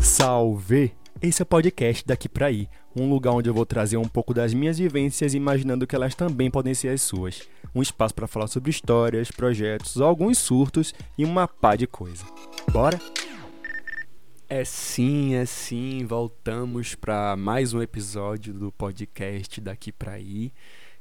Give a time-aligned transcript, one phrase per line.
[0.00, 0.92] Salve!
[1.20, 4.34] Esse é o podcast Daqui Pra Ir, um lugar onde eu vou trazer um pouco
[4.34, 7.48] das minhas vivências, imaginando que elas também podem ser as suas.
[7.74, 12.24] Um espaço para falar sobre histórias, projetos, alguns surtos e uma pá de coisa.
[12.70, 13.00] Bora?
[14.48, 20.52] É sim, é sim, voltamos para mais um episódio do podcast Daqui Pra Ir.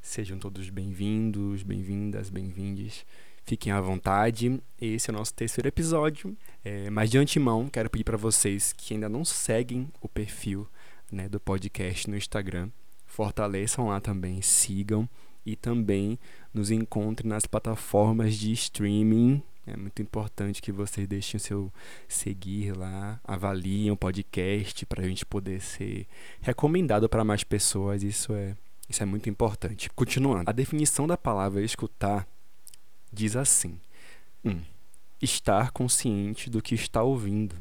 [0.01, 3.05] Sejam todos bem-vindos, bem-vindas, bem-vindes.
[3.45, 4.59] Fiquem à vontade.
[4.81, 6.35] Esse é o nosso terceiro episódio.
[6.63, 10.67] É, mas de antemão, quero pedir para vocês que ainda não seguem o perfil
[11.11, 12.69] né, do podcast no Instagram,
[13.05, 15.07] fortaleçam lá também, sigam
[15.45, 16.17] e também
[16.51, 19.43] nos encontrem nas plataformas de streaming.
[19.67, 21.73] É muito importante que vocês deixem o seu
[22.07, 26.07] seguir lá, avaliem o podcast para a gente poder ser
[26.41, 28.01] recomendado para mais pessoas.
[28.01, 28.55] Isso é,
[28.89, 29.87] isso é muito importante.
[29.91, 32.27] Continuando, a definição da palavra escutar
[33.15, 33.79] diz assim:
[34.43, 34.51] 1.
[34.51, 34.61] Um,
[35.21, 37.55] estar consciente do que está ouvindo.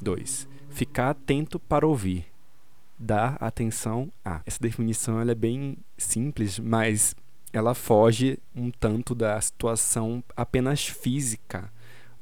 [0.00, 0.48] 2.
[0.70, 2.26] Ficar atento para ouvir.
[2.98, 4.40] Dar atenção a.
[4.46, 7.14] Essa definição ela é bem simples, mas
[7.52, 11.72] ela foge um tanto da situação apenas física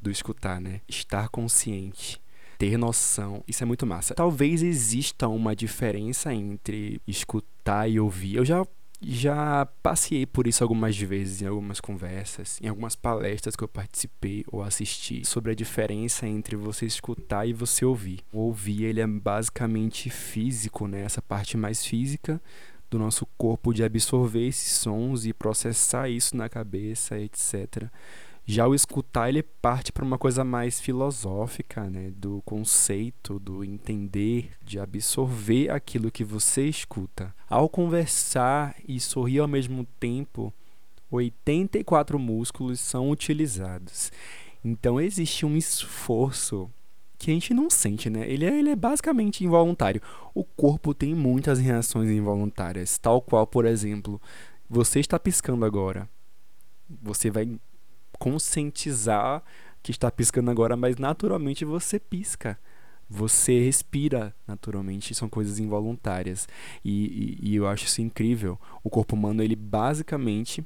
[0.01, 0.81] do escutar, né?
[0.87, 2.21] Estar consciente,
[2.59, 4.15] ter noção, isso é muito massa.
[4.15, 8.37] Talvez exista uma diferença entre escutar e ouvir.
[8.37, 8.67] Eu já
[9.07, 14.45] já passei por isso algumas vezes em algumas conversas, em algumas palestras que eu participei
[14.51, 18.21] ou assisti sobre a diferença entre você escutar e você ouvir.
[18.33, 21.03] O ouvir ele é basicamente físico, né?
[21.03, 22.41] Essa parte mais física
[22.91, 27.91] do nosso corpo de absorver esses sons e processar isso na cabeça, etc.
[28.47, 34.51] Já o escutar ele parte para uma coisa mais filosófica, né, do conceito, do entender,
[34.63, 37.35] de absorver aquilo que você escuta.
[37.49, 40.53] Ao conversar e sorrir ao mesmo tempo,
[41.11, 44.13] 84 músculos são utilizados.
[44.63, 46.71] Então existe um esforço
[47.17, 48.29] que a gente não sente, né?
[48.31, 50.03] Ele é, ele é basicamente involuntário.
[50.35, 54.21] O corpo tem muitas reações involuntárias, tal qual, por exemplo,
[54.69, 56.07] você está piscando agora.
[57.03, 57.49] Você vai
[58.19, 59.43] conscientizar
[59.83, 62.59] que está piscando agora, mas naturalmente você pisca.
[63.09, 66.49] Você respira naturalmente, são coisas involuntárias.
[66.85, 68.59] E, e, e eu acho isso incrível.
[68.83, 70.65] O corpo humano, ele basicamente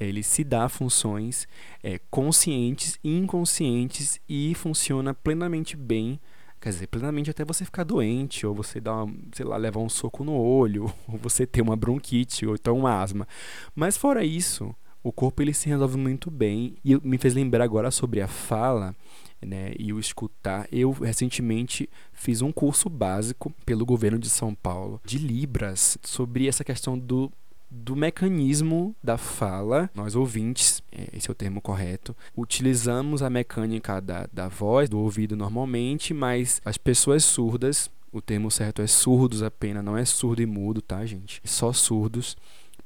[0.00, 1.46] ele se dá funções
[1.82, 6.18] é, conscientes e inconscientes e funciona plenamente bem.
[6.60, 9.88] Quer dizer, plenamente até você ficar doente, ou você dar, uma, sei lá, levar um
[9.88, 13.26] soco no olho, ou você ter uma bronquite, ou então uma asma.
[13.74, 17.90] Mas fora isso, o corpo ele se resolve muito bem e me fez lembrar agora
[17.90, 18.94] sobre a fala
[19.40, 20.68] né, e o escutar.
[20.70, 26.64] Eu recentemente fiz um curso básico pelo governo de São Paulo de Libras sobre essa
[26.64, 27.30] questão do
[27.70, 34.00] do mecanismo da fala, nós ouvintes, é, esse é o termo correto, utilizamos a mecânica
[34.00, 39.40] da, da voz, do ouvido normalmente, mas as pessoas surdas, o termo certo é surdos
[39.40, 41.40] apenas, não é surdo e mudo, tá, gente?
[41.44, 42.36] Só surdos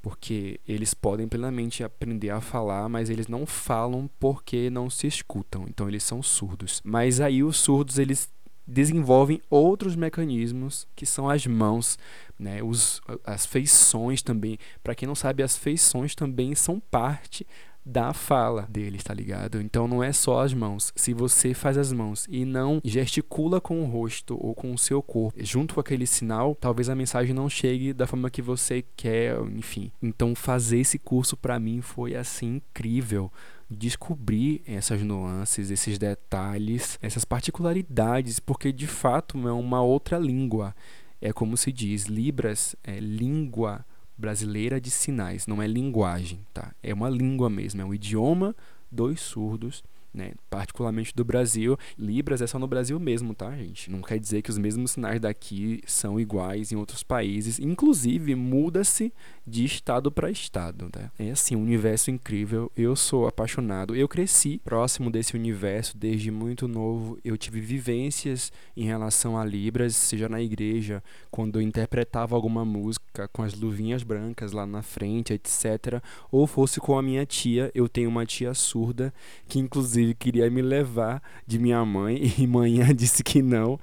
[0.05, 5.65] porque eles podem plenamente aprender a falar, mas eles não falam porque não se escutam,
[5.67, 6.83] então eles são surdos.
[6.85, 8.31] Mas aí os surdos eles
[8.67, 11.99] desenvolvem outros mecanismos que são as mãos,
[12.39, 12.63] né?
[12.63, 14.59] Os, as feições também.
[14.83, 17.47] Para quem não sabe, as feições também são parte
[17.85, 19.61] da fala deles, tá ligado?
[19.61, 20.93] Então não é só as mãos.
[20.97, 25.03] Se você faz as mãos e não gesticula com o rosto ou com o seu
[25.03, 29.39] corpo junto com aquele sinal, talvez a mensagem não chegue da forma que você quer,
[29.55, 29.93] enfim.
[30.03, 33.31] Então fazer esse curso para mim foi assim incrível
[33.71, 40.75] descobrir essas nuances, esses detalhes, essas particularidades, porque de fato é uma outra língua.
[41.21, 43.85] É como se diz, Libras é língua
[44.17, 46.75] brasileira de sinais, não é linguagem, tá?
[46.83, 48.55] É uma língua mesmo, é um idioma
[48.91, 49.83] dos surdos
[50.15, 50.33] né?
[50.49, 51.77] Particularmente do Brasil.
[51.99, 53.91] Libras é só no Brasil mesmo, tá, gente?
[53.91, 57.59] Não quer dizer que os mesmos sinais daqui são iguais em outros países.
[57.59, 59.13] Inclusive, muda-se
[59.47, 61.11] de estado para estado, tá?
[61.19, 62.71] É assim, um universo incrível.
[62.77, 63.97] Eu sou apaixonado.
[63.97, 67.19] Eu cresci próximo desse universo desde muito novo.
[67.25, 73.29] Eu tive vivências em relação a Libras, seja na igreja, quando eu interpretava alguma música
[73.29, 76.03] com as luvinhas brancas lá na frente, etc.
[76.31, 77.71] Ou fosse com a minha tia.
[77.75, 79.13] Eu tenho uma tia surda
[79.49, 83.79] que, inclusive, inclusive queria me levar de minha mãe e manhã disse que não.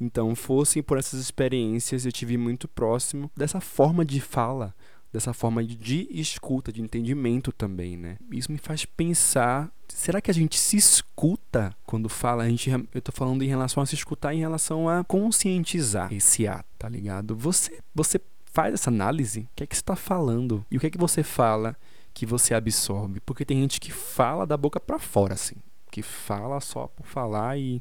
[0.00, 4.74] Então, fossem por essas experiências, eu tive muito próximo dessa forma de fala,
[5.12, 8.16] dessa forma de escuta, de entendimento também, né?
[8.30, 12.44] Isso me faz pensar, será que a gente se escuta quando fala?
[12.44, 16.46] A gente, eu tô falando em relação a se escutar em relação a conscientizar esse
[16.46, 17.34] ato, tá ligado?
[17.36, 20.64] Você, você faz essa análise, o que é que você está falando?
[20.70, 21.76] E o que é que você fala
[22.18, 23.20] que você absorve.
[23.20, 25.54] Porque tem gente que fala da boca para fora, assim.
[25.88, 27.80] Que fala só por falar e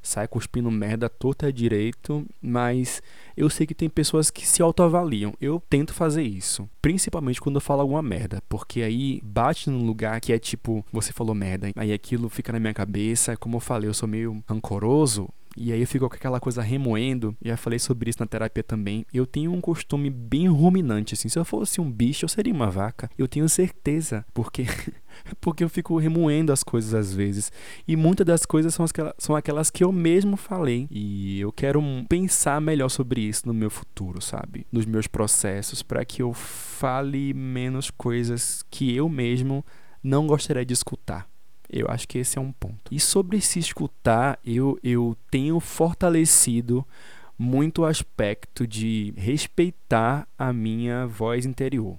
[0.00, 3.02] sai cuspindo merda torta direito, mas
[3.36, 5.34] eu sei que tem pessoas que se autoavaliam.
[5.40, 10.20] Eu tento fazer isso, principalmente quando eu falo alguma merda, porque aí bate num lugar
[10.20, 13.88] que é tipo, você falou merda, aí aquilo fica na minha cabeça, como eu falei,
[13.88, 17.36] eu sou meio rancoroso, e aí eu fico com aquela coisa remoendo.
[17.42, 19.06] Já falei sobre isso na terapia também.
[19.12, 21.28] Eu tenho um costume bem ruminante, assim.
[21.28, 23.10] Se eu fosse um bicho, eu seria uma vaca.
[23.16, 24.24] Eu tenho certeza.
[24.34, 24.66] Porque
[25.40, 27.52] porque eu fico remoendo as coisas às vezes.
[27.86, 30.88] E muitas das coisas são, aquelas, são aquelas que eu mesmo falei.
[30.90, 34.66] E eu quero pensar melhor sobre isso no meu futuro, sabe?
[34.72, 39.64] Nos meus processos, para que eu fale menos coisas que eu mesmo
[40.02, 41.28] não gostaria de escutar.
[41.68, 42.92] Eu acho que esse é um ponto.
[42.92, 46.86] E sobre se escutar, eu, eu tenho fortalecido
[47.38, 51.98] muito o aspecto de respeitar a minha voz interior,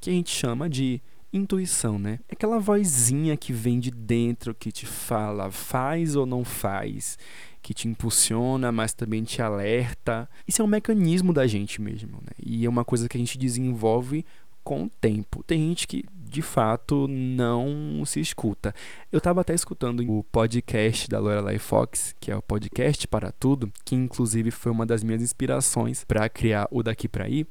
[0.00, 1.02] que a gente chama de
[1.32, 2.20] intuição, né?
[2.28, 7.18] É aquela vozinha que vem de dentro, que te fala faz ou não faz,
[7.60, 10.28] que te impulsiona, mas também te alerta.
[10.46, 12.32] Isso é um mecanismo da gente mesmo, né?
[12.42, 14.24] E é uma coisa que a gente desenvolve
[14.66, 15.44] com o tempo.
[15.44, 18.74] Tem gente que de fato não se escuta.
[19.12, 23.72] Eu estava até escutando o podcast da Lorelai Fox, que é o podcast para tudo,
[23.84, 27.46] que inclusive foi uma das minhas inspirações para criar o daqui para aí,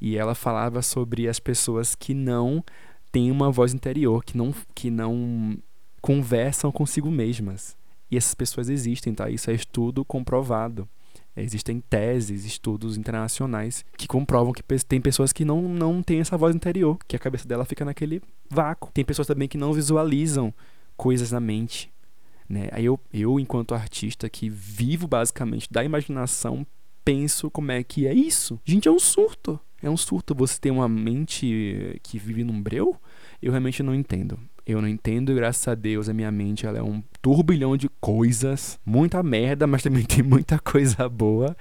[0.00, 2.64] e ela falava sobre as pessoas que não
[3.12, 5.58] têm uma voz interior, que não que não
[6.00, 7.76] conversam consigo mesmas.
[8.10, 9.28] E essas pessoas existem, tá?
[9.28, 10.88] Isso é estudo comprovado.
[11.36, 16.54] Existem teses, estudos internacionais que comprovam que tem pessoas que não, não têm essa voz
[16.54, 18.90] interior, que a cabeça dela fica naquele vácuo.
[18.92, 20.54] Tem pessoas também que não visualizam
[20.96, 21.92] coisas na mente.
[22.48, 22.68] Né?
[22.70, 26.64] Aí eu, eu, enquanto artista que vivo basicamente da imaginação,
[27.04, 28.60] penso como é que é isso.
[28.64, 29.58] Gente, é um surto.
[29.82, 32.96] É um surto você ter uma mente que vive num breu?
[33.42, 34.38] Eu realmente não entendo.
[34.66, 38.78] Eu não entendo, graças a Deus, a minha mente ela é um turbilhão de coisas,
[38.84, 41.54] muita merda, mas também tem muita coisa boa.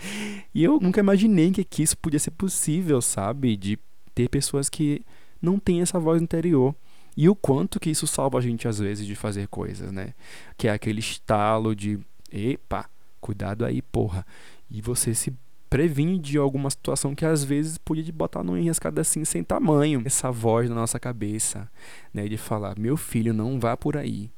[0.55, 3.57] E eu nunca imaginei que, que isso podia ser possível, sabe?
[3.57, 3.77] De
[4.15, 5.01] ter pessoas que
[5.41, 6.73] não têm essa voz interior.
[7.15, 10.13] E o quanto que isso salva a gente às vezes de fazer coisas, né?
[10.57, 11.99] Que é aquele estalo de,
[12.31, 12.89] epa,
[13.19, 14.25] cuidado aí, porra.
[14.71, 15.31] E você se
[15.73, 20.03] previne de alguma situação que às vezes podia te botar numa enrascada assim sem tamanho.
[20.05, 21.67] Essa voz na nossa cabeça,
[22.13, 24.29] né, de falar: "Meu filho, não vá por aí".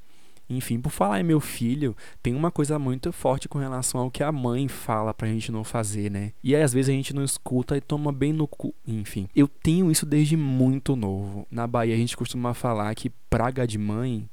[0.50, 1.94] Enfim, por falar em meu filho,
[2.24, 5.66] tem uma coisa muito forte com relação ao que a mãe fala pra gente não
[5.66, 6.32] fazer, né?
[6.42, 8.74] E aí, às vezes a gente não escuta e toma bem no cu.
[8.88, 11.46] Enfim, eu tenho isso desde muito novo.
[11.52, 14.30] Na Bahia a gente costuma falar que praga de mãe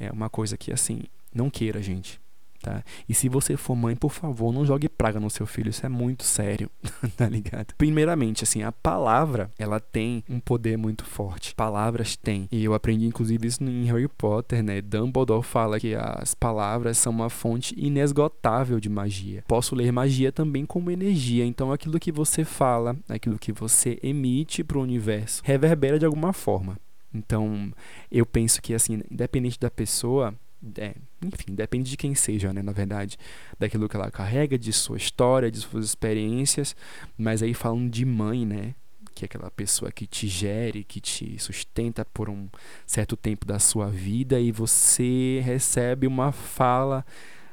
[0.00, 1.02] é uma coisa que assim,
[1.32, 2.20] não queira, gente.
[2.62, 2.84] Tá?
[3.08, 5.88] E se você for mãe, por favor, não jogue praga no seu filho, isso é
[5.88, 6.70] muito sério,
[7.16, 7.74] tá ligado?
[7.76, 11.56] Primeiramente, assim, a palavra, ela tem um poder muito forte.
[11.56, 12.46] Palavras têm.
[12.52, 14.80] E eu aprendi inclusive isso em Harry Potter, né?
[14.80, 19.42] Dumbledore fala que as palavras são uma fonte inesgotável de magia.
[19.48, 24.62] Posso ler magia também como energia, então aquilo que você fala, aquilo que você emite
[24.62, 26.78] para o universo, reverbera de alguma forma.
[27.12, 27.72] Então,
[28.10, 30.34] eu penso que assim, independente da pessoa,
[30.78, 33.18] é, enfim, depende de quem seja, né, na verdade,
[33.58, 36.76] daquilo que ela carrega, de sua história, de suas experiências,
[37.18, 38.74] mas aí falando de mãe, né,
[39.14, 42.48] que é aquela pessoa que te gere, que te sustenta por um
[42.86, 47.04] certo tempo da sua vida e você recebe uma fala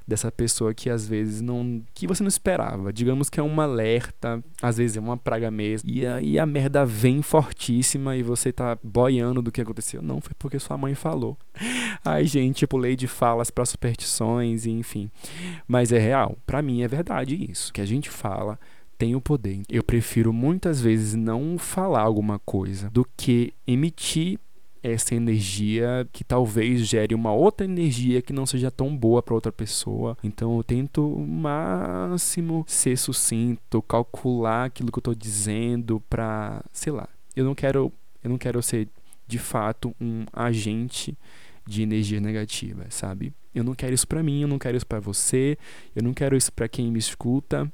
[0.10, 1.82] dessa pessoa que às vezes não.
[1.94, 2.92] que você não esperava.
[2.92, 5.90] Digamos que é um alerta, às vezes é uma praga mesmo.
[5.90, 10.02] E aí a merda vem fortíssima e você tá boiando do que aconteceu.
[10.02, 11.38] Não, foi porque sua mãe falou.
[12.04, 15.10] Ai, gente, pulei de falas para superstições enfim.
[15.68, 16.38] Mas é real.
[16.46, 17.72] para mim é verdade isso.
[17.72, 18.60] Que a gente fala
[18.98, 19.62] tem o poder.
[19.70, 24.38] Eu prefiro muitas vezes não falar alguma coisa do que emitir
[24.82, 29.52] essa energia que talvez gere uma outra energia que não seja tão boa para outra
[29.52, 30.18] pessoa.
[30.24, 36.94] Então eu tento o máximo ser sucinto, calcular aquilo que eu estou dizendo para, sei
[36.94, 37.08] lá.
[37.36, 37.92] Eu não quero,
[38.24, 38.88] eu não quero ser
[39.28, 41.18] de fato um agente
[41.68, 43.32] de energia negativa, sabe?
[43.54, 45.58] Eu não quero isso para mim, eu não quero isso para você,
[45.96, 47.72] eu não quero isso para quem me escuta,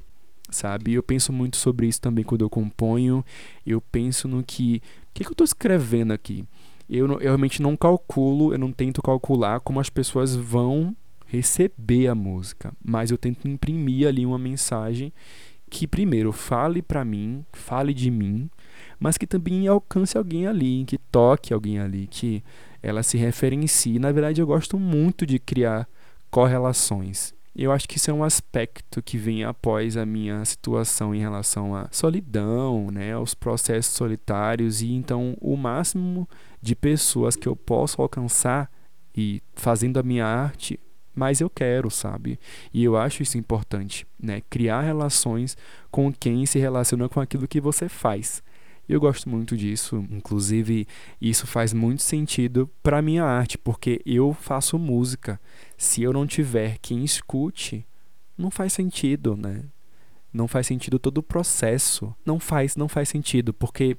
[0.50, 0.94] sabe?
[0.94, 3.24] Eu penso muito sobre isso também quando eu componho.
[3.66, 6.46] Eu penso no que, o que, que eu estou escrevendo aqui?
[6.90, 12.16] Eu, eu realmente não calculo, eu não tento calcular como as pessoas vão receber a
[12.16, 15.12] música, mas eu tento imprimir ali uma mensagem
[15.70, 18.50] que primeiro fale para mim, fale de mim,
[19.00, 22.44] mas que também alcance alguém ali, que toque alguém ali, que
[22.82, 24.00] ela se referencie.
[24.00, 25.88] Na verdade, eu gosto muito de criar
[26.30, 27.34] correlações.
[27.56, 31.74] Eu acho que isso é um aspecto que vem após a minha situação em relação
[31.74, 36.28] à solidão, né, aos processos solitários e então o máximo
[36.66, 38.72] de pessoas que eu posso alcançar
[39.16, 40.80] e fazendo a minha arte
[41.18, 42.38] mas eu quero, sabe?
[42.74, 44.42] E eu acho isso importante, né?
[44.50, 45.56] Criar relações
[45.90, 48.44] com quem se relaciona com aquilo que você faz.
[48.88, 50.86] Eu gosto muito disso, inclusive
[51.22, 55.40] isso faz muito sentido para minha arte, porque eu faço música.
[55.78, 57.88] Se eu não tiver quem escute,
[58.38, 59.64] não faz sentido, né?
[60.36, 62.14] Não faz sentido todo o processo.
[62.26, 63.96] Não faz, não faz sentido, porque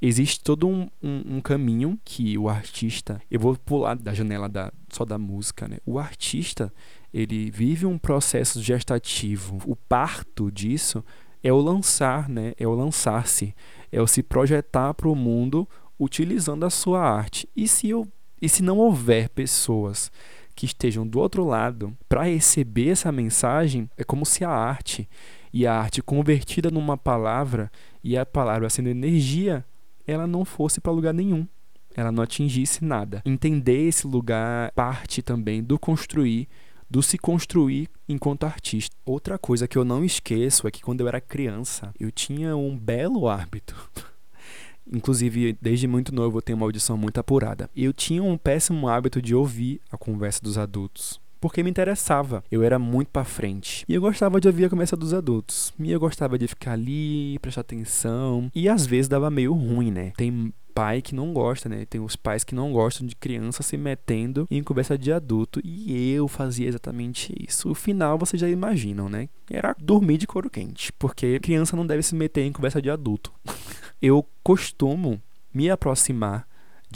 [0.00, 3.20] existe todo um, um, um, caminho que o artista.
[3.30, 5.78] Eu vou pular da janela da, só da música, né?
[5.86, 6.72] O artista
[7.12, 9.58] ele vive um processo gestativo.
[9.64, 11.04] O parto disso
[11.42, 12.52] é o lançar, né?
[12.58, 13.54] É o lançar-se,
[13.90, 17.48] é o se projetar para o mundo utilizando a sua arte.
[17.56, 18.06] E se eu
[18.40, 20.12] e se não houver pessoas
[20.54, 25.08] que estejam do outro lado para receber essa mensagem, é como se a arte
[25.52, 27.70] e a arte convertida numa palavra
[28.04, 29.64] e a palavra sendo energia
[30.06, 31.46] ela não fosse para lugar nenhum,
[31.94, 33.22] ela não atingisse nada.
[33.24, 36.48] Entender esse lugar parte também do construir,
[36.88, 38.94] do se construir enquanto artista.
[39.04, 42.76] Outra coisa que eu não esqueço é que quando eu era criança, eu tinha um
[42.78, 43.74] belo hábito.
[44.92, 47.68] Inclusive, desde muito novo eu tenho uma audição muito apurada.
[47.74, 52.42] Eu tinha um péssimo hábito de ouvir a conversa dos adultos porque me interessava.
[52.50, 53.84] Eu era muito para frente.
[53.88, 55.72] E eu gostava de ouvir a conversa dos adultos.
[55.78, 58.50] E eu gostava de ficar ali, prestar atenção.
[58.52, 60.12] E às vezes dava meio ruim, né?
[60.16, 61.86] Tem pai que não gosta, né?
[61.86, 65.60] Tem os pais que não gostam de criança se metendo em conversa de adulto.
[65.62, 67.70] E eu fazia exatamente isso.
[67.70, 69.28] O final vocês já imaginam, né?
[69.48, 70.92] Era dormir de couro quente.
[70.94, 73.32] Porque criança não deve se meter em conversa de adulto.
[74.02, 75.22] eu costumo
[75.54, 76.44] me aproximar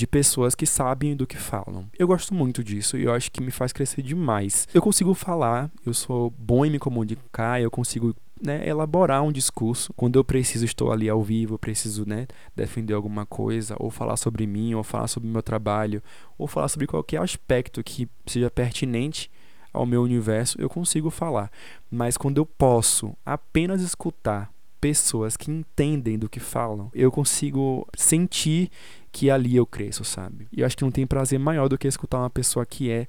[0.00, 1.84] de pessoas que sabem do que falam.
[1.98, 4.66] Eu gosto muito disso e eu acho que me faz crescer demais.
[4.72, 9.92] Eu consigo falar, eu sou bom em me comunicar, eu consigo né, elaborar um discurso.
[9.92, 12.26] Quando eu preciso, estou ali ao vivo, preciso né,
[12.56, 16.02] defender alguma coisa, ou falar sobre mim, ou falar sobre meu trabalho,
[16.38, 19.30] ou falar sobre qualquer aspecto que seja pertinente
[19.70, 21.50] ao meu universo, eu consigo falar.
[21.90, 28.70] Mas quando eu posso apenas escutar pessoas que entendem do que falam, eu consigo sentir
[29.12, 30.48] que ali eu cresço, sabe?
[30.52, 33.06] E eu acho que não tem prazer maior do que escutar uma pessoa que é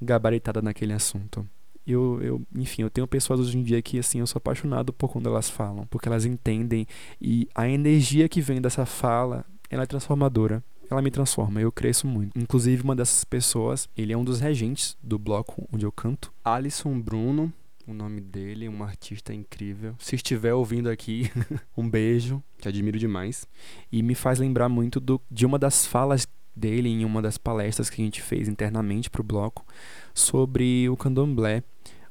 [0.00, 1.46] gabaritada naquele assunto.
[1.86, 5.10] Eu, eu, enfim, eu tenho pessoas hoje em dia que assim eu sou apaixonado por
[5.10, 6.86] quando elas falam, porque elas entendem
[7.20, 10.62] e a energia que vem dessa fala, ela é transformadora.
[10.90, 12.36] Ela me transforma, eu cresço muito.
[12.36, 16.32] Inclusive, uma dessas pessoas, ele é um dos regentes do bloco onde eu canto.
[16.44, 17.52] Alisson Bruno,
[17.86, 19.94] o nome dele, um artista incrível.
[19.98, 21.30] Se estiver ouvindo aqui,
[21.76, 23.46] um beijo, te admiro demais.
[23.90, 27.88] E me faz lembrar muito do, de uma das falas dele em uma das palestras
[27.88, 29.64] que a gente fez internamente para o bloco
[30.14, 31.62] sobre o candomblé.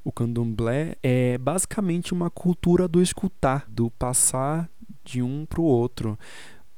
[0.03, 4.69] O candomblé é basicamente uma cultura do escutar, do passar
[5.03, 6.17] de um para o outro.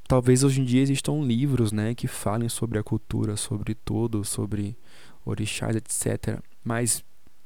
[0.08, 4.76] Talvez hoje em dia existam livros né, que falem sobre a cultura, sobre tudo, sobre
[5.24, 6.42] orixás, etc.
[6.64, 7.04] Mas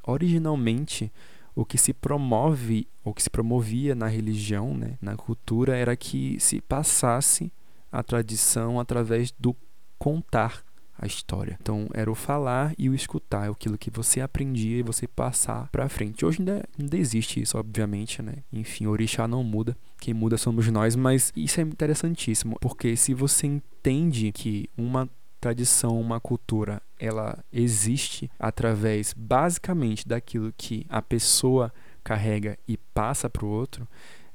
[0.08, 1.12] originalmente
[1.55, 6.38] o que se promove, o que se promovia na religião, né, na cultura, era que
[6.39, 7.51] se passasse
[7.91, 9.55] a tradição através do
[9.97, 10.63] contar
[10.97, 11.57] a história.
[11.62, 15.89] Então era o falar e o escutar, aquilo que você aprendia e você passar para
[15.89, 16.25] frente.
[16.25, 18.35] Hoje ainda, ainda existe isso, obviamente, né?
[18.51, 23.47] Enfim, orixá não muda, quem muda somos nós, mas isso é interessantíssimo, porque se você
[23.47, 25.09] entende que uma
[25.46, 31.72] tradição, uma cultura, ela existe através basicamente daquilo que a pessoa
[32.04, 33.88] carrega e passa para o outro,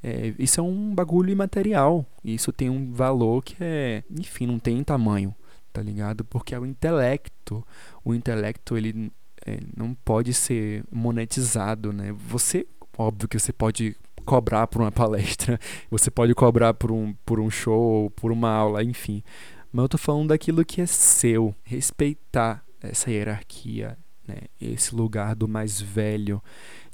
[0.05, 2.07] é, isso é um bagulho imaterial.
[2.25, 5.35] Isso tem um valor que é, enfim, não tem tamanho,
[5.73, 6.25] tá ligado?
[6.25, 7.67] Porque é o intelecto.
[8.05, 9.11] O intelecto ele
[9.45, 12.12] é, não pode ser monetizado, né?
[12.29, 15.59] Você, óbvio que você pode cobrar por uma palestra,
[15.90, 19.25] você pode cobrar por um, por um show, por uma aula, enfim.
[19.72, 21.54] Mas eu tô falando daquilo que é seu.
[21.62, 23.96] Respeitar essa hierarquia,
[24.26, 24.36] né?
[24.60, 26.42] esse lugar do mais velho,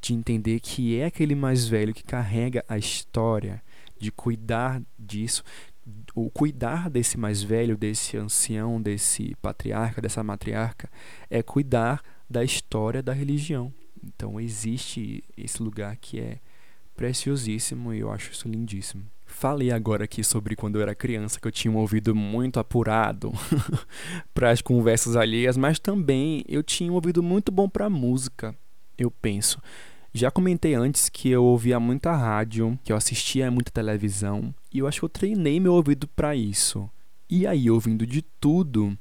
[0.00, 3.62] de entender que é aquele mais velho que carrega a história,
[3.98, 5.42] de cuidar disso.
[6.14, 10.90] O cuidar desse mais velho, desse ancião, desse patriarca, dessa matriarca,
[11.30, 13.72] é cuidar da história da religião.
[14.04, 16.40] Então existe esse lugar que é
[16.96, 19.04] preciosíssimo e eu acho isso lindíssimo.
[19.38, 23.30] Falei agora aqui sobre quando eu era criança que eu tinha um ouvido muito apurado
[24.32, 28.56] para as conversas alheias, mas também eu tinha um ouvido muito bom para música,
[28.96, 29.60] eu penso.
[30.10, 34.86] Já comentei antes que eu ouvia muita rádio, que eu assistia muita televisão, e eu
[34.86, 36.88] acho que eu treinei meu ouvido para isso.
[37.28, 38.96] E aí, ouvindo de tudo,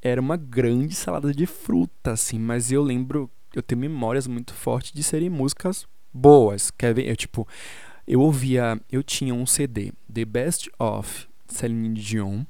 [0.00, 4.92] era uma grande salada de fruta, assim, mas eu lembro, eu tenho memórias muito fortes
[4.92, 6.70] de serem músicas boas.
[6.70, 7.08] Quer ver?
[7.08, 7.44] Eu, tipo,
[8.10, 12.44] eu ouvia, eu tinha um CD, The Best of Celine Dion.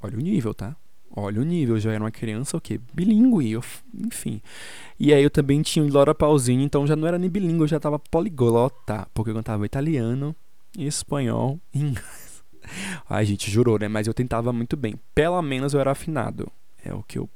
[0.00, 0.76] Olha o nível, tá?
[1.20, 2.80] olha o nível, eu já era uma criança o quê?
[2.92, 4.40] Bilíngue, eu, enfim.
[4.98, 7.68] E aí eu também tinha o Laura Pausini, então já não era nem bilíngue, eu
[7.68, 10.34] já tava poliglota, porque eu cantava italiano,
[10.76, 12.42] espanhol e inglês.
[13.08, 13.88] Ai, gente, jurou, né?
[13.88, 14.94] Mas eu tentava muito bem.
[15.14, 16.50] Pelo menos eu era afinado.
[16.84, 17.28] É o que eu.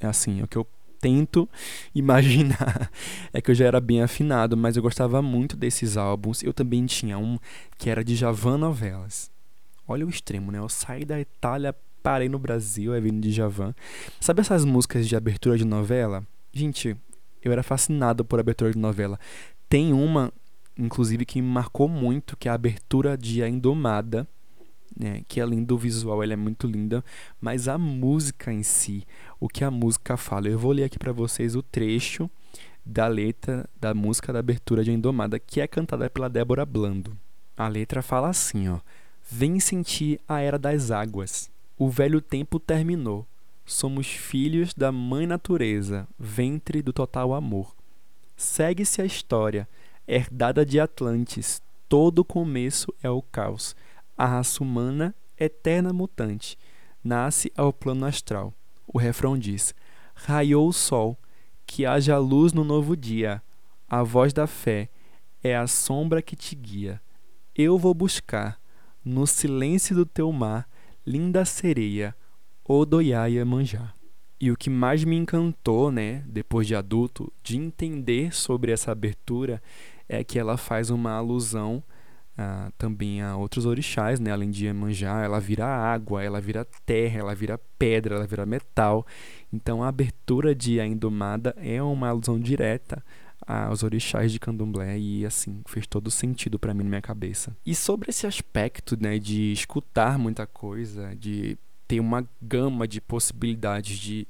[0.00, 0.66] É assim, é o que eu
[1.00, 1.48] tento
[1.94, 2.90] imaginar.
[3.32, 6.42] É que eu já era bem afinado, mas eu gostava muito desses álbuns.
[6.42, 7.38] Eu também tinha um
[7.78, 9.30] que era de Javan Novelas.
[9.86, 10.58] Olha o extremo, né?
[10.58, 13.74] Eu saí da Itália, parei no Brasil, é vindo de Javan.
[14.20, 16.26] Sabe essas músicas de abertura de novela?
[16.52, 16.96] Gente,
[17.42, 19.18] eu era fascinado por abertura de novela.
[19.68, 20.32] Tem uma,
[20.76, 24.26] inclusive, que me marcou muito, que é a abertura de A Indomada
[24.98, 27.04] né, que além do visual ela é muito linda,
[27.40, 29.06] mas a música em si,
[29.38, 30.48] o que a música fala.
[30.48, 32.30] Eu vou ler aqui para vocês o trecho
[32.84, 37.16] da letra da música da abertura de Indomada, que é cantada pela Débora Blando.
[37.56, 38.80] A letra fala assim, ó:
[39.30, 41.50] Vem sentir a era das águas.
[41.78, 43.26] O velho tempo terminou.
[43.64, 47.74] Somos filhos da mãe natureza, ventre do total amor.
[48.36, 49.68] Segue-se a história,
[50.08, 51.62] herdada de Atlantes.
[51.88, 53.76] Todo começo é o caos
[54.20, 56.58] a raça humana, eterna mutante,
[57.02, 58.52] nasce ao plano astral.
[58.86, 59.74] O refrão diz:
[60.14, 61.18] Raiou o sol,
[61.66, 63.42] que haja luz no novo dia.
[63.88, 64.90] A voz da fé
[65.42, 67.00] é a sombra que te guia.
[67.56, 68.60] Eu vou buscar,
[69.02, 70.68] no silêncio do teu mar,
[71.06, 72.14] linda sereia,
[72.62, 73.94] Odoiaia Manjá.
[74.38, 79.62] E o que mais me encantou, né, depois de adulto, de entender sobre essa abertura,
[80.06, 81.82] é que ela faz uma alusão
[82.42, 84.32] ah, também a outros orixás, né?
[84.32, 89.06] Além de Iemanjá, ela vira água, ela vira terra, ela vira pedra, ela vira metal.
[89.52, 93.04] Então a abertura de A Indomada é uma alusão direta
[93.46, 97.54] aos orixás de Candomblé e assim fez todo sentido para mim na minha cabeça.
[97.66, 103.98] E sobre esse aspecto, né, de escutar muita coisa, de ter uma gama de possibilidades
[103.98, 104.26] de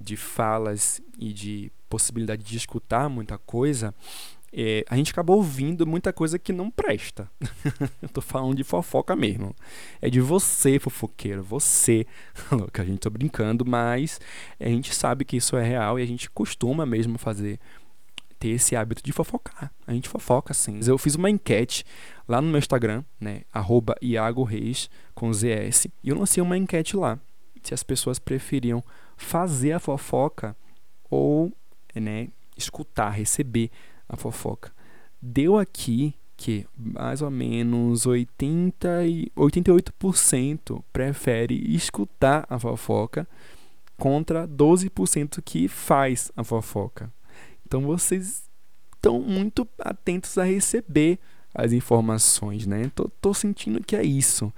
[0.00, 3.92] de falas e de possibilidade de escutar muita coisa,
[4.52, 7.30] é, a gente acabou ouvindo muita coisa que não presta.
[8.02, 9.54] eu tô falando de fofoca mesmo.
[10.00, 12.06] É de você, fofoqueiro, você.
[12.72, 14.20] que a gente tô brincando, mas
[14.58, 17.58] a gente sabe que isso é real e a gente costuma mesmo fazer
[18.38, 19.70] ter esse hábito de fofocar.
[19.86, 20.80] A gente fofoca sim.
[20.84, 21.84] Eu fiz uma enquete
[22.26, 26.96] lá no meu Instagram, né, arroba Iago Reis com ZS, e eu lancei uma enquete
[26.96, 27.18] lá
[27.62, 28.82] se as pessoas preferiam
[29.16, 30.56] fazer a fofoca
[31.10, 31.52] ou,
[31.94, 33.70] né, escutar, receber
[34.10, 34.72] a fofoca.
[35.22, 43.28] Deu aqui que mais ou menos 80 e 88% prefere escutar a fofoca
[43.98, 47.12] contra 12% que faz a fofoca.
[47.66, 48.42] Então vocês
[48.96, 51.18] estão muito atentos a receber
[51.54, 52.90] as informações, né?
[52.94, 54.52] Tô, tô sentindo que é isso.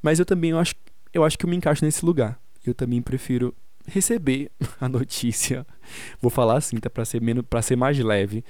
[0.00, 0.76] Mas eu também eu acho,
[1.12, 2.40] eu acho que eu me encaixo nesse lugar.
[2.64, 3.52] Eu também prefiro
[3.86, 5.66] receber a notícia.
[6.20, 8.44] Vou falar assim, tá para ser menos para ser mais leve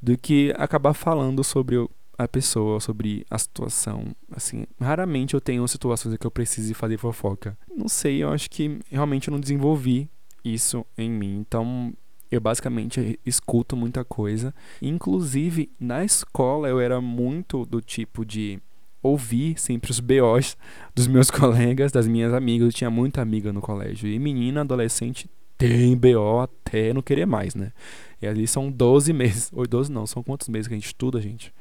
[0.00, 1.76] do que acabar falando sobre
[2.16, 4.14] a pessoa, sobre a situação.
[4.30, 7.56] Assim, raramente eu tenho situações em que eu precise fazer fofoca.
[7.74, 10.10] Não sei, eu acho que realmente eu não desenvolvi
[10.44, 11.38] isso em mim.
[11.38, 11.92] Então,
[12.30, 14.54] eu basicamente escuto muita coisa.
[14.80, 18.60] Inclusive, na escola eu era muito do tipo de
[19.02, 20.56] ouvir sempre os BOs
[20.94, 22.66] dos meus colegas, das minhas amigas.
[22.66, 24.08] Eu tinha muita amiga no colégio.
[24.08, 27.72] E menina, adolescente, tem BO até não querer mais, né?
[28.20, 29.50] E ali são 12 meses.
[29.52, 31.52] Ou 12 não, são quantos meses que a gente estuda, gente?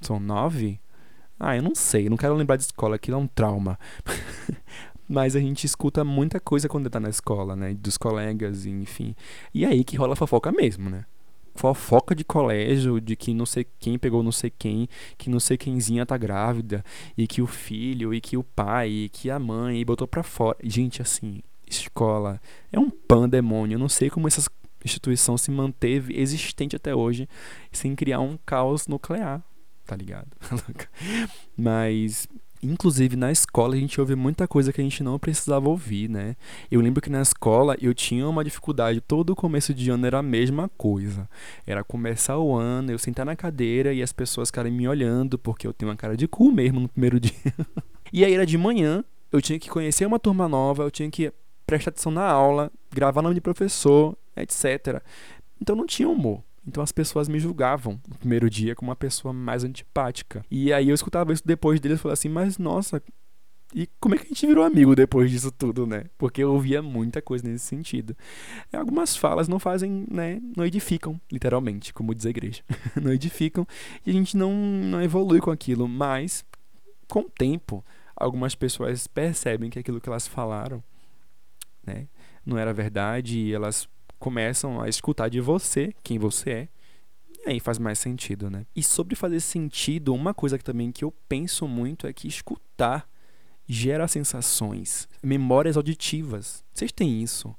[0.00, 0.80] São 9?
[1.38, 3.78] Ah, eu não sei, não quero lembrar de escola, aquilo é um trauma.
[5.08, 7.74] Mas a gente escuta muita coisa quando tá na escola, né?
[7.74, 9.16] Dos colegas, enfim.
[9.52, 11.04] E é aí que rola fofoca mesmo, né?
[11.54, 15.56] Fofoca de colégio, de que não sei quem pegou não sei quem, que não sei
[15.56, 16.84] quemzinha tá grávida,
[17.16, 20.22] e que o filho, e que o pai, e que a mãe, e botou pra
[20.22, 20.56] fora.
[20.62, 22.40] Gente, assim, escola
[22.72, 23.74] é um pandemônio.
[23.74, 24.48] Eu não sei como essas
[24.84, 27.28] instituição se manteve existente até hoje
[27.70, 29.42] sem criar um caos nuclear,
[29.86, 30.28] tá ligado?
[31.56, 32.26] Mas
[32.62, 36.36] inclusive na escola a gente ouve muita coisa que a gente não precisava ouvir, né?
[36.70, 40.18] Eu lembro que na escola eu tinha uma dificuldade, todo o começo de ano era
[40.18, 41.28] a mesma coisa.
[41.66, 45.66] Era começar o ano, eu sentar na cadeira e as pessoas ficarem me olhando, porque
[45.66, 47.32] eu tenho uma cara de cu mesmo no primeiro dia.
[48.12, 51.32] e aí era de manhã, eu tinha que conhecer uma turma nova, eu tinha que
[51.66, 55.02] prestar atenção na aula, gravar nome de professor, etc.
[55.60, 56.42] Então não tinha humor.
[56.70, 60.44] Então as pessoas me julgavam no primeiro dia como uma pessoa mais antipática.
[60.48, 63.02] E aí eu escutava isso depois deles e falava assim, mas nossa,
[63.74, 66.04] e como é que a gente virou amigo depois disso tudo, né?
[66.16, 68.16] Porque eu ouvia muita coisa nesse sentido.
[68.72, 70.40] Algumas falas não fazem, né?
[70.56, 72.62] Não edificam, literalmente, como diz a igreja.
[73.02, 73.66] não edificam
[74.06, 75.88] e a gente não, não evolui com aquilo.
[75.88, 76.44] Mas,
[77.08, 80.82] com o tempo, algumas pessoas percebem que aquilo que elas falaram
[81.84, 82.08] né?
[82.44, 83.88] Não era verdade e elas
[84.20, 86.68] começam a escutar de você, quem você é.
[87.46, 88.66] E aí faz mais sentido, né?
[88.76, 93.08] E sobre fazer sentido, uma coisa que também que eu penso muito é que escutar
[93.66, 96.62] gera sensações, memórias auditivas.
[96.72, 97.54] Vocês têm isso?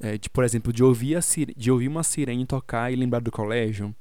[0.00, 1.18] É, de, por exemplo, de ouvir,
[1.56, 3.94] de ouvir uma sirene tocar e lembrar do colégio?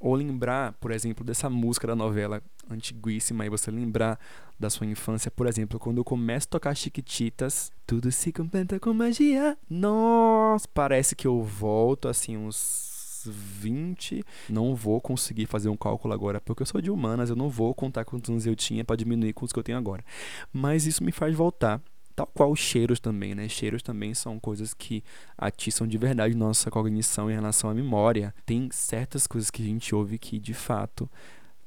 [0.00, 4.18] Ou lembrar, por exemplo, dessa música da novela antiguíssima e você lembrar
[4.58, 8.92] da sua infância, por exemplo, quando eu começo a tocar Chiquititas, tudo se completa com
[8.94, 9.56] magia.
[9.68, 12.92] Nossa, parece que eu volto assim uns
[13.26, 14.24] 20.
[14.48, 17.74] Não vou conseguir fazer um cálculo agora, porque eu sou de humanas, eu não vou
[17.74, 20.04] contar quantos anos eu tinha para diminuir com os que eu tenho agora.
[20.52, 21.80] Mas isso me faz voltar
[22.14, 23.48] tal qual os cheiros também, né?
[23.48, 25.02] Cheiros também são coisas que
[25.36, 28.34] atiçam de verdade nossa cognição em relação à memória.
[28.46, 31.10] Tem certas coisas que a gente ouve que de fato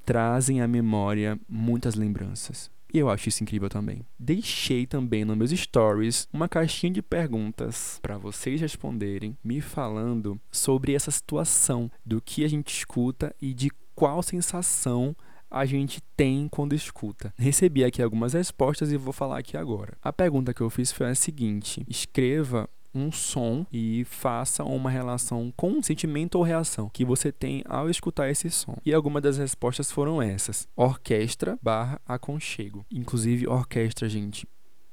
[0.08, 2.72] trazem à memória muitas lembranças.
[2.94, 4.06] E eu acho isso incrível também.
[4.18, 10.94] Deixei também nos meus stories uma caixinha de perguntas para vocês responderem, me falando sobre
[10.94, 15.14] essa situação do que a gente escuta e de qual sensação
[15.52, 17.34] a gente tem quando escuta.
[17.38, 19.98] Recebi aqui algumas respostas e vou falar aqui agora.
[20.02, 25.54] A pergunta que eu fiz foi a seguinte: escreva um som e faça uma relação
[25.56, 28.78] com um sentimento ou reação que você tem ao escutar esse som.
[28.86, 32.86] E algumas das respostas foram essas: orquestra barra aconchego.
[32.92, 34.48] Inclusive, orquestra, gente,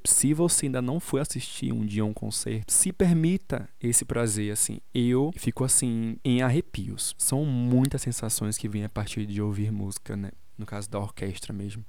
[0.07, 4.79] se você ainda não foi assistir um dia um concerto, se permita esse prazer, assim.
[4.93, 7.14] Eu fico assim em arrepios.
[7.17, 10.31] São muitas sensações que vêm a partir de ouvir música, né?
[10.59, 11.85] No caso da orquestra mesmo.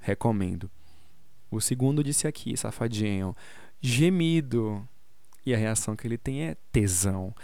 [0.00, 0.68] Recomendo.
[1.50, 3.36] O segundo disse aqui, safadinho.
[3.80, 4.86] Gemido.
[5.44, 7.34] E a reação que ele tem é tesão.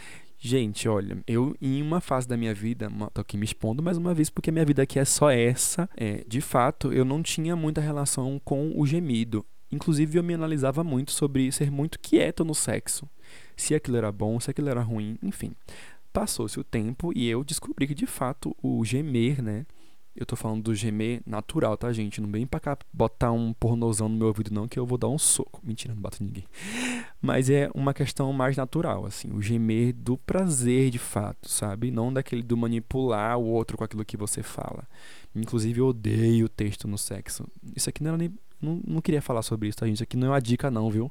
[0.40, 4.14] Gente, olha, eu em uma fase da minha vida, tô aqui me expondo mais uma
[4.14, 5.90] vez porque minha vida aqui é só essa.
[5.96, 9.44] É, de fato, eu não tinha muita relação com o gemido.
[9.70, 13.08] Inclusive, eu me analisava muito sobre ser muito quieto no sexo.
[13.56, 15.52] Se aquilo era bom, se aquilo era ruim, enfim.
[16.12, 19.66] Passou-se o tempo e eu descobri que, de fato, o gemer, né?
[20.18, 22.20] Eu tô falando do gemer natural, tá, gente?
[22.20, 25.06] Não vem pra cá botar um pornozão no meu ouvido, não, que eu vou dar
[25.06, 25.60] um soco.
[25.62, 26.44] Mentira, não bato ninguém.
[27.22, 29.30] Mas é uma questão mais natural, assim.
[29.32, 31.92] O gemer do prazer, de fato, sabe?
[31.92, 34.88] Não daquele do manipular o outro com aquilo que você fala.
[35.36, 37.46] Inclusive, eu odeio o texto no sexo.
[37.76, 38.34] Isso aqui não era nem.
[38.60, 39.96] Não, não queria falar sobre isso, tá, gente?
[39.96, 41.08] Isso aqui não é uma dica, não, viu?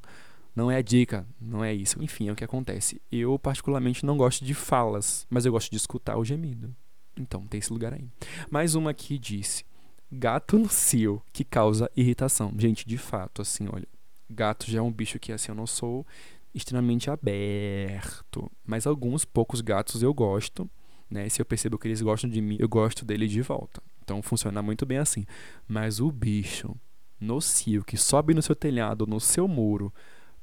[0.54, 2.02] Não é a dica, não é isso.
[2.02, 3.00] Enfim, é o que acontece.
[3.10, 6.74] Eu, particularmente, não gosto de falas, mas eu gosto de escutar o gemido.
[7.18, 8.06] Então, tem esse lugar aí.
[8.50, 9.64] Mais uma aqui disse:
[10.10, 12.52] gato no cio que causa irritação.
[12.56, 13.86] Gente, de fato, assim, olha,
[14.30, 16.06] gato já é um bicho que assim eu não sou
[16.54, 20.68] extremamente aberto, mas alguns poucos gatos eu gosto,
[21.10, 21.28] né?
[21.28, 23.82] Se eu percebo que eles gostam de mim, eu gosto dele de volta.
[24.02, 25.26] Então funciona muito bem assim.
[25.66, 26.74] Mas o bicho
[27.20, 29.92] no cio que sobe no seu telhado, no seu muro,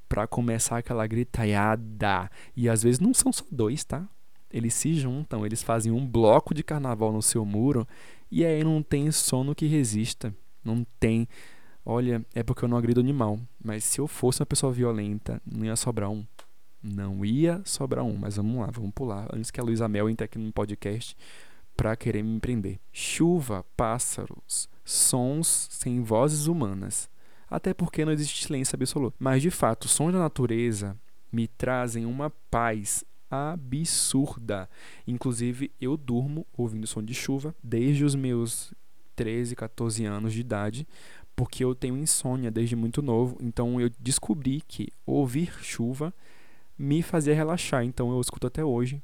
[0.07, 4.07] para começar aquela gritaiada, e às vezes não são só dois, tá?
[4.55, 7.85] Eles se juntam, eles fazem um bloco de carnaval no seu muro
[8.31, 10.33] e aí não tem sono que resista.
[10.63, 11.27] Não tem.
[11.85, 15.65] Olha, é porque eu não agrido animal, mas se eu fosse uma pessoa violenta, não
[15.65, 16.25] ia sobrar um.
[16.81, 19.27] Não ia sobrar um, mas vamos lá, vamos pular.
[19.33, 21.17] Antes que a Luísa Mel entre aqui no podcast
[21.75, 22.79] para querer me empreender.
[22.93, 27.09] Chuva, pássaros, sons sem vozes humanas.
[27.49, 29.17] Até porque não existe silêncio absoluto.
[29.19, 30.97] Mas de fato, sons da natureza
[31.29, 34.69] me trazem uma paz absurda.
[35.07, 38.73] Inclusive, eu durmo ouvindo som de chuva desde os meus
[39.15, 40.87] 13, 14 anos de idade,
[41.35, 43.37] porque eu tenho insônia desde muito novo.
[43.41, 46.13] Então, eu descobri que ouvir chuva
[46.77, 47.83] me fazia relaxar.
[47.83, 49.01] Então, eu escuto até hoje.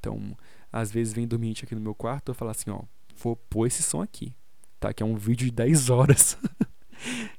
[0.00, 0.36] Então,
[0.72, 2.82] às vezes vem dorminte aqui no meu quarto, eu falo assim, ó,
[3.16, 4.34] vou pôr esse som aqui,
[4.80, 4.92] tá?
[4.92, 6.36] Que é um vídeo de 10 horas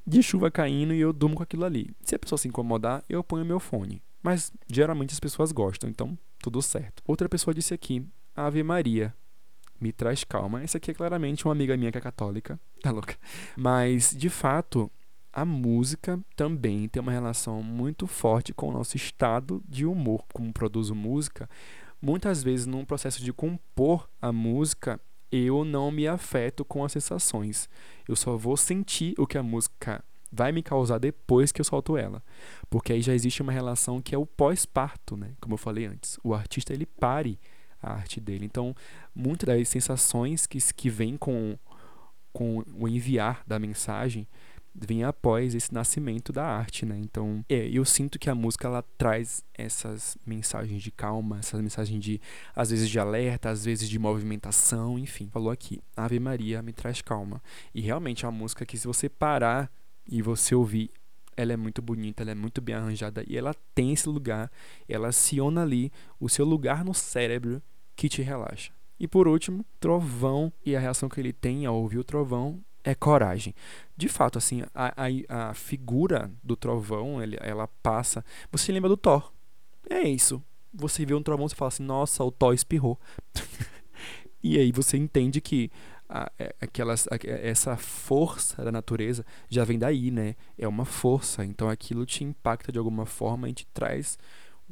[0.06, 1.92] de chuva caindo e eu durmo com aquilo ali.
[2.02, 4.02] Se a pessoa se incomodar, eu ponho meu fone.
[4.26, 7.04] Mas geralmente as pessoas gostam, então tudo certo.
[7.06, 8.04] Outra pessoa disse aqui:
[8.36, 9.14] Ave Maria,
[9.80, 10.64] me traz calma.
[10.64, 13.16] Essa aqui é claramente uma amiga minha que é católica, tá louca.
[13.56, 14.90] Mas, de fato,
[15.32, 20.26] a música também tem uma relação muito forte com o nosso estado de humor.
[20.34, 21.48] Como produzo música,
[22.02, 25.00] muitas vezes num processo de compor a música,
[25.32, 27.70] eu não me afeto com as sensações.
[28.08, 30.04] Eu só vou sentir o que a música
[30.36, 32.22] vai me causar depois que eu solto ela.
[32.70, 35.34] Porque aí já existe uma relação que é o pós-parto, né?
[35.40, 36.20] Como eu falei antes.
[36.24, 37.40] O artista ele pare
[37.82, 38.46] a arte dele.
[38.46, 38.76] Então,
[39.14, 41.58] muitas das sensações que, que vêm com,
[42.34, 44.28] com o enviar da mensagem
[44.78, 46.98] vem após esse nascimento da arte, né?
[46.98, 52.04] Então, é, eu sinto que a música ela traz essas mensagens de calma, essas mensagens
[52.04, 52.20] de
[52.54, 55.30] às vezes de alerta, às vezes de movimentação, enfim.
[55.32, 57.42] Falou aqui, Ave Maria me traz calma.
[57.74, 59.72] E realmente é uma música que se você parar
[60.08, 60.92] e você ouvir
[61.38, 64.50] ela é muito bonita, ela é muito bem arranjada e ela tem esse lugar,
[64.88, 67.62] ela aciona ali o seu lugar no cérebro
[67.96, 68.72] que te relaxa.
[69.00, 72.96] E por último, trovão e a reação que ele tem ao ouvir o trovão é
[72.96, 73.54] coragem.
[73.98, 78.24] De fato, assim, a, a, a figura do trovão, ele, ela passa.
[78.52, 79.34] Você lembra do Thor?
[79.90, 80.42] É isso.
[80.74, 83.00] Você vê um trovão, você fala assim: Nossa, o Thor espirrou.
[84.44, 85.72] e aí você entende que
[86.38, 90.36] é, aquelas, a, essa força da natureza já vem daí, né?
[90.58, 91.44] É uma força.
[91.44, 94.18] Então aquilo te impacta de alguma forma e te traz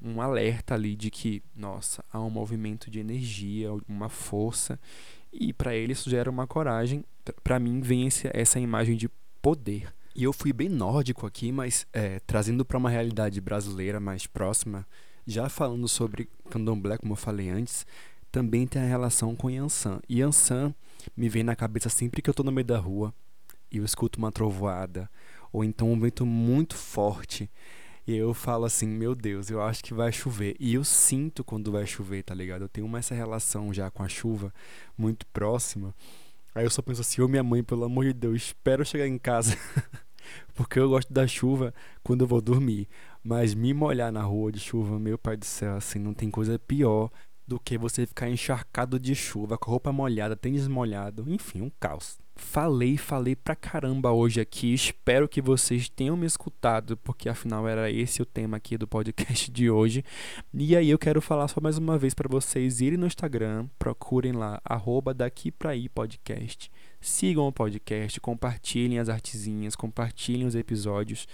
[0.02, 4.80] um alerta ali de que, nossa, há um movimento de energia, uma força.
[5.32, 7.04] E para ele isso gera uma coragem.
[7.44, 9.10] Para mim vem esse, essa imagem de
[9.42, 9.94] poder.
[10.16, 14.86] E eu fui bem nórdico aqui, mas é, trazendo para uma realidade brasileira mais próxima,
[15.26, 17.86] já falando sobre candomblé, como eu falei antes,
[18.32, 20.00] também tem a relação com Yansan.
[20.10, 20.74] Yansan
[21.16, 23.14] me vem na cabeça sempre que eu estou no meio da rua
[23.72, 25.10] e eu escuto uma trovoada,
[25.52, 27.50] ou então um vento muito forte.
[28.06, 30.56] E eu falo assim, meu Deus, eu acho que vai chover.
[30.60, 32.64] E eu sinto quando vai chover, tá ligado?
[32.64, 34.54] Eu tenho uma essa relação já com a chuva
[34.98, 35.96] muito próxima.
[36.54, 39.08] Aí eu só penso assim, ô oh, minha mãe, pelo amor de Deus, espero chegar
[39.08, 39.58] em casa.
[40.54, 42.88] Porque eu gosto da chuva quando eu vou dormir.
[43.24, 46.60] Mas me molhar na rua de chuva, meu pai do céu, assim, não tem coisa
[46.60, 47.10] pior
[47.48, 52.18] do que você ficar encharcado de chuva, com roupa molhada, tênis molhado, enfim, um caos.
[52.36, 54.74] Falei, falei pra caramba hoje aqui.
[54.74, 59.52] Espero que vocês tenham me escutado, porque afinal era esse o tema aqui do podcast
[59.52, 60.04] de hoje.
[60.54, 64.32] E aí eu quero falar só mais uma vez para vocês irem no Instagram, procurem
[64.32, 66.72] lá arroba daqui pra aí podcast.
[67.00, 71.28] Sigam o podcast, compartilhem as artezinhas, compartilhem os episódios.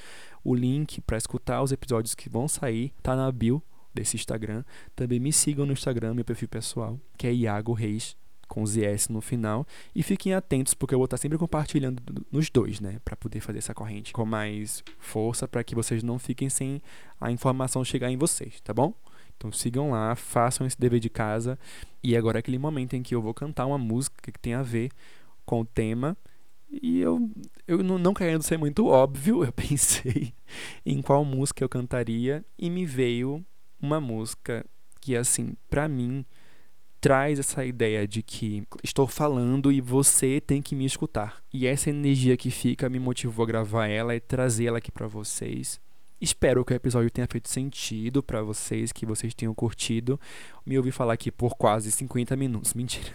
[0.43, 3.63] O link para escutar os episódios que vão sair tá na bio
[3.93, 4.63] desse Instagram.
[4.95, 8.15] Também me sigam no Instagram, meu perfil pessoal, que é Iago Reis
[8.49, 9.65] com ZS no final.
[9.95, 12.99] E fiquem atentos, porque eu vou estar sempre compartilhando nos dois, né?
[13.06, 16.82] Para poder fazer essa corrente com mais força, para que vocês não fiquem sem
[17.21, 18.93] a informação chegar em vocês, tá bom?
[19.38, 21.58] Então sigam lá, façam esse dever de casa.
[22.04, 24.63] E agora é aquele momento em que eu vou cantar uma música que tem a
[24.63, 24.91] ver
[25.45, 26.17] com o tema.
[26.69, 27.32] E eu,
[27.67, 30.34] eu não, não querendo ser muito óbvio, eu pensei
[30.86, 33.45] em qual música eu cantaria e me veio
[33.81, 34.65] uma música
[35.01, 36.25] que, assim, para mim,
[36.99, 41.41] traz essa ideia de que estou falando e você tem que me escutar.
[41.53, 45.79] E essa energia que fica me motivou a gravar ela e trazê-la aqui para vocês.
[46.21, 50.19] Espero que o episódio tenha feito sentido para vocês, que vocês tenham curtido.
[50.65, 53.13] Me ouvi falar aqui por quase 50 minutos, mentira.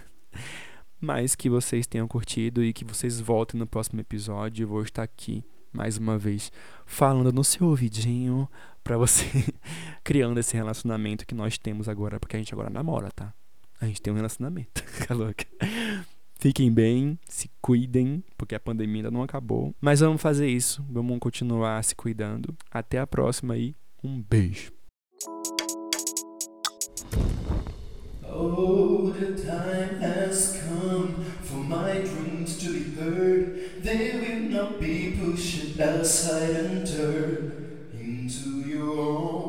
[0.99, 4.63] Mas que vocês tenham curtido e que vocês voltem no próximo episódio.
[4.63, 5.43] Eu vou estar aqui
[5.75, 6.51] mais uma vez
[6.85, 8.49] falando no seu ouvidinho
[8.83, 9.25] para você
[10.03, 13.33] criando esse relacionamento que nós temos agora, porque a gente agora namora, tá?
[13.79, 14.83] a gente tem um relacionamento.
[15.11, 15.45] louca.
[16.37, 19.73] Fiquem bem, se cuidem, porque a pandemia ainda não acabou.
[19.79, 22.55] Mas vamos fazer isso, vamos continuar se cuidando.
[22.69, 24.71] Até a próxima e um beijo.
[28.37, 33.81] Oh, the time has come for my dreams to be heard.
[33.81, 39.44] They will not be pushed aside and turned into your own.